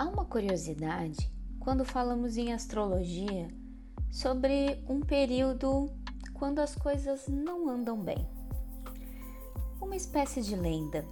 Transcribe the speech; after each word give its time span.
Há 0.00 0.04
uma 0.04 0.24
curiosidade 0.24 1.30
quando 1.58 1.84
falamos 1.84 2.38
em 2.38 2.54
astrologia 2.54 3.48
sobre 4.10 4.82
um 4.88 5.00
período 5.00 5.92
quando 6.32 6.60
as 6.60 6.74
coisas 6.74 7.28
não 7.28 7.68
andam 7.68 8.00
bem. 8.00 8.26
Uma 9.78 9.94
espécie 9.94 10.40
de 10.40 10.56
lenda. 10.56 11.04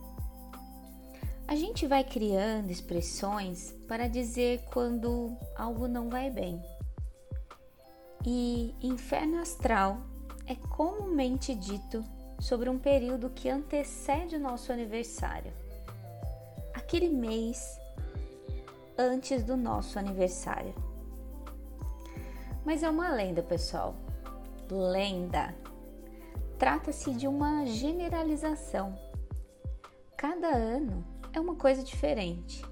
A 1.47 1.55
gente 1.55 1.87
vai 1.87 2.03
criando 2.03 2.71
expressões 2.71 3.73
para 3.87 4.09
dizer 4.09 4.65
quando 4.73 5.37
algo 5.55 5.87
não 5.87 6.09
vai 6.09 6.31
bem. 6.31 6.59
E 8.25 8.75
inferno 8.81 9.39
astral 9.39 10.01
é 10.47 10.55
comumente 10.55 11.55
dito 11.55 12.03
sobre 12.41 12.71
um 12.71 12.79
período 12.79 13.29
que 13.29 13.51
antecede 13.51 14.37
o 14.37 14.41
nosso 14.41 14.73
aniversário. 14.73 15.53
Aquele 16.73 17.11
mês 17.11 17.79
antes 18.99 19.45
do 19.45 19.57
nosso 19.57 19.99
aniversário. 19.99 20.75
Mas 22.65 22.83
é 22.83 22.91
uma 22.91 23.11
lenda, 23.11 23.43
pessoal. 23.43 23.95
Lenda. 24.69 25.55
Trata-se 26.59 27.13
de 27.13 27.29
uma 27.29 27.65
generalização. 27.65 28.99
Cada 30.17 30.49
ano 30.49 31.07
é 31.33 31.39
uma 31.39 31.55
coisa 31.55 31.83
diferente. 31.83 32.63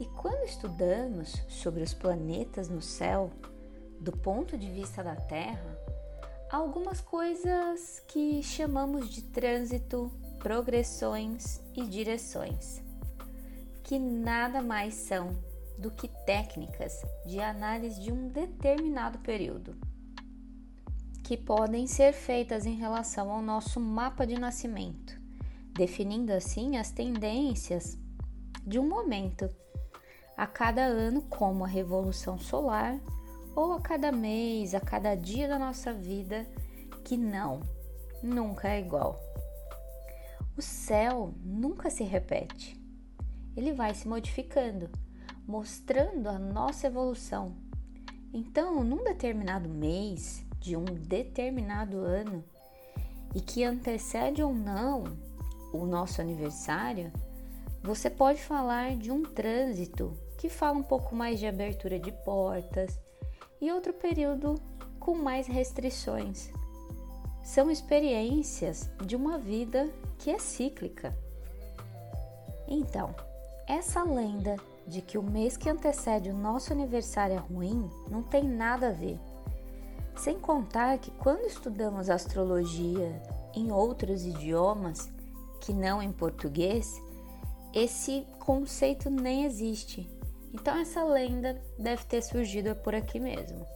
E 0.00 0.06
quando 0.06 0.44
estudamos 0.44 1.44
sobre 1.46 1.82
os 1.82 1.92
planetas 1.92 2.70
no 2.70 2.80
céu, 2.80 3.30
do 4.00 4.12
ponto 4.12 4.56
de 4.56 4.70
vista 4.70 5.04
da 5.04 5.14
Terra, 5.14 5.78
há 6.50 6.56
algumas 6.56 7.02
coisas 7.02 8.02
que 8.08 8.42
chamamos 8.42 9.10
de 9.10 9.20
trânsito, 9.24 10.10
progressões 10.38 11.60
e 11.76 11.84
direções, 11.84 12.82
que 13.82 13.98
nada 13.98 14.62
mais 14.62 14.94
são 14.94 15.49
do 15.80 15.90
que 15.90 16.08
técnicas 16.26 17.02
de 17.24 17.40
análise 17.40 18.00
de 18.00 18.12
um 18.12 18.28
determinado 18.28 19.18
período, 19.20 19.76
que 21.24 21.36
podem 21.36 21.86
ser 21.86 22.12
feitas 22.12 22.66
em 22.66 22.74
relação 22.74 23.30
ao 23.30 23.40
nosso 23.40 23.80
mapa 23.80 24.26
de 24.26 24.38
nascimento, 24.38 25.18
definindo 25.72 26.32
assim 26.32 26.76
as 26.76 26.90
tendências 26.90 27.98
de 28.66 28.78
um 28.78 28.86
momento, 28.86 29.48
a 30.36 30.46
cada 30.46 30.82
ano, 30.82 31.22
como 31.22 31.64
a 31.64 31.68
revolução 31.68 32.38
solar, 32.38 33.00
ou 33.54 33.72
a 33.72 33.80
cada 33.80 34.12
mês, 34.12 34.74
a 34.74 34.80
cada 34.80 35.14
dia 35.14 35.48
da 35.48 35.58
nossa 35.58 35.94
vida, 35.94 36.46
que 37.04 37.16
não, 37.16 37.60
nunca 38.22 38.68
é 38.68 38.80
igual. 38.80 39.18
O 40.56 40.62
céu 40.62 41.32
nunca 41.42 41.88
se 41.88 42.04
repete, 42.04 42.78
ele 43.56 43.72
vai 43.72 43.94
se 43.94 44.06
modificando 44.06 44.90
mostrando 45.50 46.28
a 46.28 46.38
nossa 46.38 46.86
evolução. 46.86 47.56
Então, 48.32 48.84
num 48.84 49.02
determinado 49.02 49.68
mês 49.68 50.46
de 50.60 50.76
um 50.76 50.84
determinado 50.84 51.98
ano 51.98 52.44
e 53.34 53.40
que 53.40 53.64
antecede 53.64 54.44
ou 54.44 54.54
não 54.54 55.02
o 55.72 55.84
nosso 55.84 56.20
aniversário, 56.20 57.12
você 57.82 58.08
pode 58.08 58.40
falar 58.40 58.96
de 58.96 59.10
um 59.10 59.24
trânsito 59.24 60.16
que 60.38 60.48
fala 60.48 60.78
um 60.78 60.84
pouco 60.84 61.16
mais 61.16 61.40
de 61.40 61.48
abertura 61.48 61.98
de 61.98 62.12
portas 62.12 62.96
e 63.60 63.72
outro 63.72 63.92
período 63.92 64.54
com 65.00 65.16
mais 65.16 65.48
restrições. 65.48 66.48
São 67.42 67.68
experiências 67.68 68.88
de 69.04 69.16
uma 69.16 69.36
vida 69.36 69.92
que 70.16 70.30
é 70.30 70.38
cíclica. 70.38 71.12
Então, 72.68 73.12
essa 73.66 74.04
lenda 74.04 74.56
de 74.86 75.00
que 75.00 75.18
o 75.18 75.22
mês 75.22 75.56
que 75.56 75.68
antecede 75.68 76.30
o 76.30 76.36
nosso 76.36 76.72
aniversário 76.72 77.36
é 77.36 77.38
ruim 77.38 77.88
não 78.10 78.22
tem 78.22 78.42
nada 78.42 78.88
a 78.88 78.92
ver. 78.92 79.18
Sem 80.16 80.38
contar 80.38 80.98
que 80.98 81.10
quando 81.12 81.46
estudamos 81.46 82.10
astrologia 82.10 83.22
em 83.54 83.70
outros 83.72 84.24
idiomas, 84.24 85.10
que 85.60 85.72
não 85.72 86.02
em 86.02 86.12
português, 86.12 87.00
esse 87.72 88.26
conceito 88.38 89.08
nem 89.08 89.44
existe. 89.44 90.10
Então 90.52 90.76
essa 90.76 91.04
lenda 91.04 91.62
deve 91.78 92.04
ter 92.04 92.22
surgido 92.22 92.74
por 92.76 92.94
aqui 92.94 93.20
mesmo. 93.20 93.66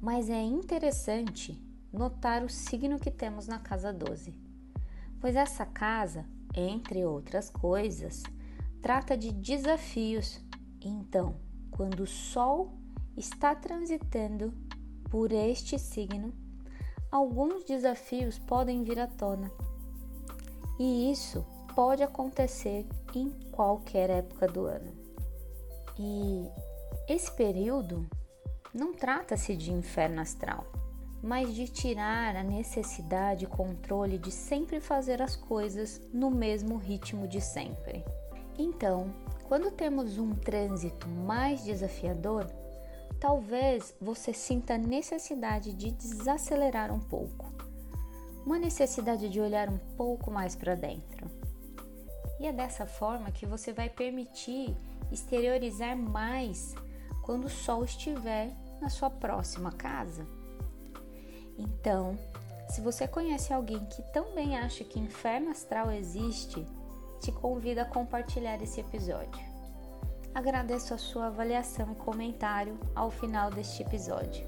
Mas 0.00 0.28
é 0.28 0.42
interessante 0.42 1.56
notar 1.92 2.42
o 2.42 2.48
signo 2.48 2.98
que 2.98 3.10
temos 3.10 3.46
na 3.46 3.58
casa 3.58 3.92
12, 3.92 4.34
pois 5.20 5.36
essa 5.36 5.64
casa, 5.64 6.24
entre 6.54 7.04
outras 7.04 7.48
coisas, 7.48 8.22
trata 8.82 9.16
de 9.16 9.32
desafios. 9.32 10.40
Então, 10.80 11.36
quando 11.70 12.00
o 12.00 12.06
Sol 12.06 12.74
está 13.16 13.54
transitando 13.54 14.52
por 15.08 15.32
este 15.32 15.78
signo, 15.78 16.34
alguns 17.10 17.64
desafios 17.64 18.38
podem 18.40 18.82
vir 18.82 18.98
à 18.98 19.06
tona. 19.06 19.50
E 20.80 21.12
isso 21.12 21.46
pode 21.76 22.02
acontecer 22.02 22.86
em 23.14 23.30
qualquer 23.52 24.10
época 24.10 24.48
do 24.48 24.66
ano. 24.66 24.92
E 25.98 26.48
esse 27.08 27.30
período 27.30 28.08
não 28.74 28.92
trata-se 28.92 29.54
de 29.54 29.70
inferno 29.70 30.20
astral, 30.20 30.66
mas 31.22 31.54
de 31.54 31.68
tirar 31.68 32.34
a 32.34 32.42
necessidade 32.42 33.44
e 33.44 33.48
controle 33.48 34.18
de 34.18 34.32
sempre 34.32 34.80
fazer 34.80 35.22
as 35.22 35.36
coisas 35.36 36.00
no 36.12 36.30
mesmo 36.30 36.76
ritmo 36.76 37.28
de 37.28 37.40
sempre. 37.40 38.04
Então, 38.58 39.12
quando 39.44 39.70
temos 39.70 40.18
um 40.18 40.34
trânsito 40.34 41.08
mais 41.08 41.64
desafiador, 41.64 42.46
talvez 43.20 43.94
você 44.00 44.32
sinta 44.32 44.74
a 44.74 44.78
necessidade 44.78 45.72
de 45.72 45.90
desacelerar 45.90 46.92
um 46.92 47.00
pouco, 47.00 47.52
uma 48.44 48.58
necessidade 48.58 49.28
de 49.28 49.40
olhar 49.40 49.68
um 49.68 49.78
pouco 49.96 50.30
mais 50.30 50.56
para 50.56 50.74
dentro. 50.74 51.30
E 52.40 52.46
é 52.46 52.52
dessa 52.52 52.86
forma 52.86 53.30
que 53.30 53.46
você 53.46 53.72
vai 53.72 53.88
permitir 53.88 54.76
exteriorizar 55.10 55.96
mais 55.96 56.74
quando 57.22 57.44
o 57.44 57.50
sol 57.50 57.84
estiver 57.84 58.50
na 58.80 58.88
sua 58.88 59.08
próxima 59.08 59.70
casa. 59.70 60.26
Então, 61.56 62.18
se 62.68 62.80
você 62.80 63.06
conhece 63.06 63.52
alguém 63.52 63.84
que 63.86 64.02
também 64.12 64.56
acha 64.56 64.82
que 64.82 64.98
inferno 64.98 65.50
astral 65.50 65.90
existe, 65.92 66.66
te 67.22 67.30
convido 67.30 67.80
a 67.80 67.84
compartilhar 67.84 68.60
esse 68.60 68.80
episódio. 68.80 69.40
Agradeço 70.34 70.92
a 70.92 70.98
sua 70.98 71.26
avaliação 71.28 71.92
e 71.92 71.94
comentário 71.94 72.78
ao 72.96 73.10
final 73.10 73.48
deste 73.48 73.82
episódio. 73.82 74.44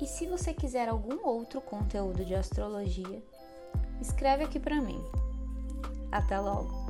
E 0.00 0.06
se 0.06 0.26
você 0.26 0.52
quiser 0.52 0.88
algum 0.88 1.24
outro 1.24 1.60
conteúdo 1.60 2.24
de 2.24 2.34
astrologia, 2.34 3.22
escreve 4.00 4.42
aqui 4.42 4.58
para 4.58 4.80
mim. 4.80 5.00
Até 6.10 6.40
logo! 6.40 6.81